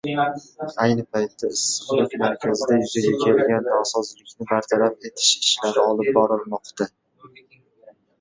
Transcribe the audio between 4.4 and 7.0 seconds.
bartaraf etish ishlari olib borilmoqda